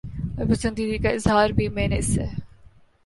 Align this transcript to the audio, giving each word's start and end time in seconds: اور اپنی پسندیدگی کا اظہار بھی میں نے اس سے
اور 0.03 0.41
اپنی 0.41 0.53
پسندیدگی 0.53 0.97
کا 0.97 1.09
اظہار 1.09 1.49
بھی 1.49 1.67
میں 1.67 1.87
نے 1.87 1.97
اس 1.97 2.13
سے 2.15 2.25